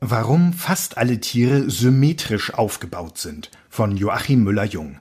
[0.00, 4.98] Warum fast alle Tiere symmetrisch aufgebaut sind von Joachim Müller-Jung.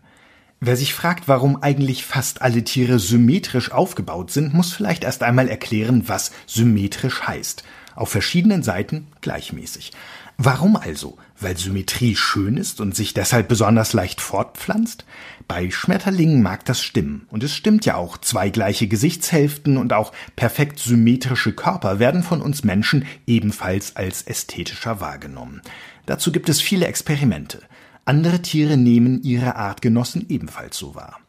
[0.60, 5.48] Wer sich fragt, warum eigentlich fast alle Tiere symmetrisch aufgebaut sind, muss vielleicht erst einmal
[5.48, 7.64] erklären, was symmetrisch heißt.
[7.96, 9.92] Auf verschiedenen Seiten gleichmäßig.
[10.38, 11.18] Warum also?
[11.40, 15.06] Weil Symmetrie schön ist und sich deshalb besonders leicht fortpflanzt?
[15.48, 17.26] Bei Schmetterlingen mag das stimmen.
[17.30, 22.42] Und es stimmt ja auch, zwei gleiche Gesichtshälften und auch perfekt symmetrische Körper werden von
[22.42, 25.62] uns Menschen ebenfalls als ästhetischer wahrgenommen.
[26.06, 27.62] Dazu gibt es viele Experimente.
[28.04, 31.20] Andere Tiere nehmen ihre Artgenossen ebenfalls so wahr.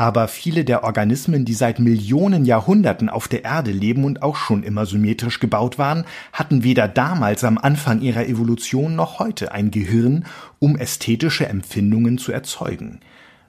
[0.00, 4.62] Aber viele der Organismen, die seit Millionen Jahrhunderten auf der Erde leben und auch schon
[4.62, 10.24] immer symmetrisch gebaut waren, hatten weder damals am Anfang ihrer Evolution noch heute ein Gehirn,
[10.60, 13.00] um ästhetische Empfindungen zu erzeugen.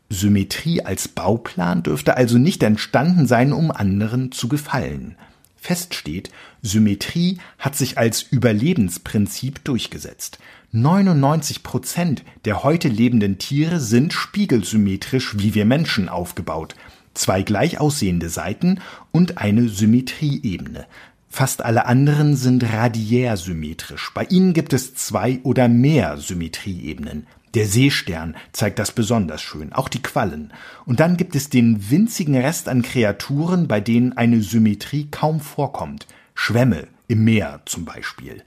[0.09, 5.17] Symmetrie als Bauplan dürfte also nicht entstanden sein, um anderen zu gefallen.
[5.61, 6.31] Fest steht,
[6.61, 10.39] Symmetrie hat sich als Überlebensprinzip durchgesetzt.
[10.71, 16.75] 99 Prozent der heute lebenden Tiere sind spiegelsymmetrisch wie wir Menschen aufgebaut.
[17.13, 18.79] Zwei gleich aussehende Seiten
[19.11, 20.85] und eine Symmetrieebene.
[21.27, 24.11] Fast alle anderen sind radiär symmetrisch.
[24.13, 27.27] Bei ihnen gibt es zwei oder mehr Symmetrieebenen.
[27.55, 30.53] Der Seestern zeigt das besonders schön, auch die Quallen.
[30.86, 36.06] Und dann gibt es den winzigen Rest an Kreaturen, bei denen eine Symmetrie kaum vorkommt.
[36.36, 38.44] Schwämme im Meer zum Beispiel.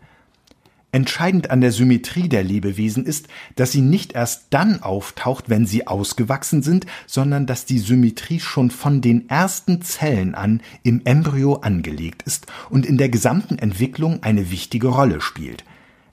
[0.94, 5.86] Entscheidend an der Symmetrie der Lebewesen ist, dass sie nicht erst dann auftaucht, wenn sie
[5.86, 12.22] ausgewachsen sind, sondern dass die Symmetrie schon von den ersten Zellen an im Embryo angelegt
[12.24, 15.64] ist und in der gesamten Entwicklung eine wichtige Rolle spielt.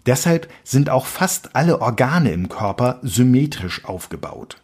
[0.06, 4.58] Deshalb sind auch fast alle Organe im Körper symmetrisch aufgebaut.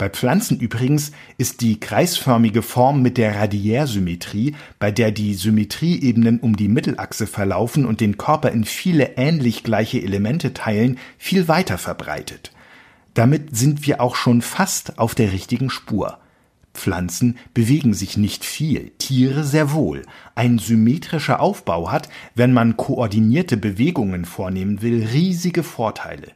[0.00, 6.56] Bei Pflanzen übrigens ist die kreisförmige Form mit der Radiärsymmetrie, bei der die Symmetrieebenen um
[6.56, 12.50] die Mittelachse verlaufen und den Körper in viele ähnlich gleiche Elemente teilen, viel weiter verbreitet.
[13.12, 16.18] Damit sind wir auch schon fast auf der richtigen Spur.
[16.74, 20.02] Pflanzen bewegen sich nicht viel, Tiere sehr wohl.
[20.34, 26.28] Ein symmetrischer Aufbau hat, wenn man koordinierte Bewegungen vornehmen will, riesige Vorteile.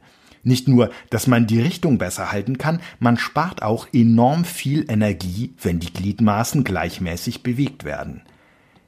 [0.43, 5.55] Nicht nur, dass man die Richtung besser halten kann, man spart auch enorm viel Energie,
[5.61, 8.21] wenn die Gliedmaßen gleichmäßig bewegt werden.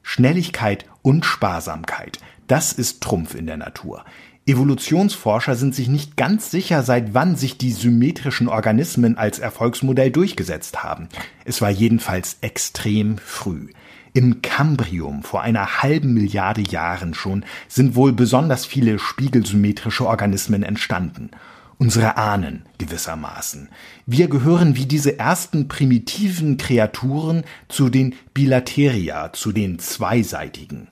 [0.03, 4.05] Schnelligkeit und Sparsamkeit, das ist Trumpf in der Natur.
[4.47, 10.83] Evolutionsforscher sind sich nicht ganz sicher, seit wann sich die symmetrischen Organismen als Erfolgsmodell durchgesetzt
[10.83, 11.09] haben.
[11.43, 13.67] Es war jedenfalls extrem früh.
[14.13, 21.29] Im Kambrium vor einer halben Milliarde Jahren schon sind wohl besonders viele spiegelsymmetrische Organismen entstanden.
[21.77, 23.67] Unsere Ahnen gewissermaßen.
[24.05, 30.87] Wir gehören wie diese ersten primitiven Kreaturen zu den Bilateria, zu den Zweiseitigen.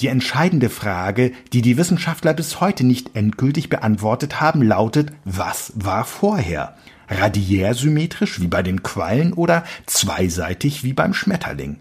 [0.00, 6.04] Die entscheidende Frage, die die Wissenschaftler bis heute nicht endgültig beantwortet haben, lautet, was war
[6.04, 6.76] vorher?
[7.08, 11.80] Radiär symmetrisch wie bei den Quallen oder zweiseitig wie beim Schmetterling?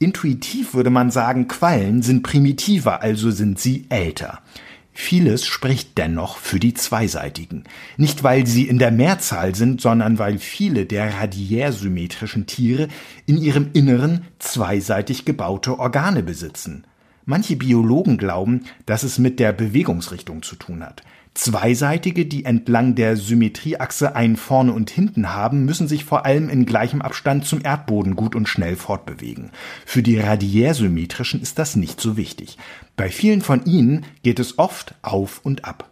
[0.00, 4.40] Intuitiv würde man sagen, Quallen sind primitiver, also sind sie älter.
[4.92, 7.64] Vieles spricht dennoch für die Zweiseitigen.
[7.96, 12.88] Nicht weil sie in der Mehrzahl sind, sondern weil viele der radiärsymmetrischen Tiere
[13.26, 16.84] in ihrem Inneren zweiseitig gebaute Organe besitzen.
[17.26, 21.02] Manche Biologen glauben, dass es mit der Bewegungsrichtung zu tun hat.
[21.34, 26.64] Zweiseitige, die entlang der Symmetrieachse einen vorne und hinten haben, müssen sich vor allem in
[26.64, 29.50] gleichem Abstand zum Erdboden gut und schnell fortbewegen.
[29.84, 32.56] Für die radiärsymmetrischen ist das nicht so wichtig.
[32.96, 35.90] Bei vielen von ihnen geht es oft auf und ab.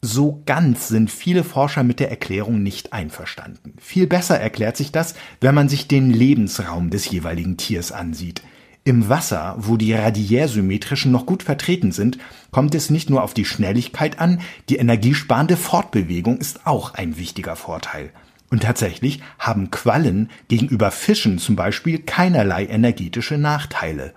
[0.00, 3.74] So ganz sind viele Forscher mit der Erklärung nicht einverstanden.
[3.80, 8.42] Viel besser erklärt sich das, wenn man sich den Lebensraum des jeweiligen Tiers ansieht.
[8.88, 12.16] Im Wasser, wo die radiärsymmetrischen noch gut vertreten sind,
[12.50, 14.40] kommt es nicht nur auf die Schnelligkeit an,
[14.70, 18.08] die energiesparende Fortbewegung ist auch ein wichtiger Vorteil.
[18.48, 24.14] Und tatsächlich haben Quallen gegenüber Fischen zum Beispiel keinerlei energetische Nachteile.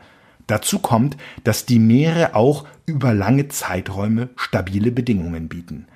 [0.48, 5.88] Dazu kommt, dass die Meere auch über lange Zeiträume stabile Bedingungen bieten.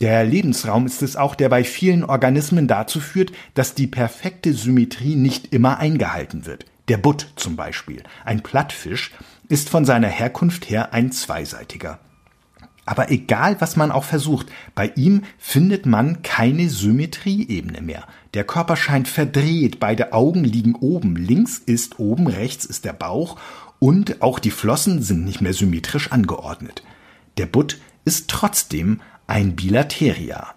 [0.00, 5.14] Der Lebensraum ist es auch, der bei vielen Organismen dazu führt, dass die perfekte Symmetrie
[5.14, 6.66] nicht immer eingehalten wird.
[6.90, 9.12] Der Butt zum Beispiel, ein Plattfisch,
[9.48, 12.00] ist von seiner Herkunft her ein zweiseitiger.
[12.84, 18.08] Aber egal, was man auch versucht, bei ihm findet man keine Symmetrieebene mehr.
[18.34, 23.38] Der Körper scheint verdreht, beide Augen liegen oben, links ist oben, rechts ist der Bauch
[23.78, 26.82] und auch die Flossen sind nicht mehr symmetrisch angeordnet.
[27.38, 30.54] Der Butt ist trotzdem ein Bilateria.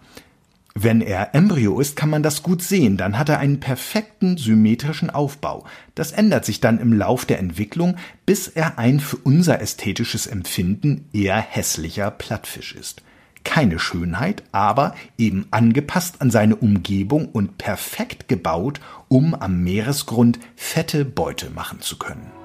[0.76, 5.12] Wenn er Embryo ist, kann man das gut sehen, dann hat er einen perfekten symmetrischen
[5.12, 5.66] Aufbau.
[5.94, 11.08] Das ändert sich dann im Lauf der Entwicklung, bis er ein für unser ästhetisches Empfinden
[11.14, 13.04] eher hässlicher Plattfisch ist.
[13.44, 18.80] Keine Schönheit, aber eben angepasst an seine Umgebung und perfekt gebaut,
[19.10, 22.43] um am Meeresgrund fette Beute machen zu können.